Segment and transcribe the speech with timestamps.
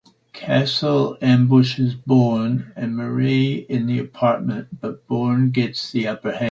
[0.33, 6.39] Castel ambushes Bourne and Marie in the apartment, but Bourne gets the upper hand.